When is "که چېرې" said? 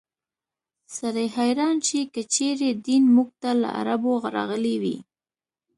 2.13-2.69